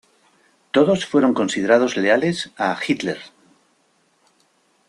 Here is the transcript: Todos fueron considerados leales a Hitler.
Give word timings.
Todos 0.71 1.05
fueron 1.05 1.35
considerados 1.35 1.95
leales 1.95 2.49
a 2.57 2.75
Hitler. 2.75 3.19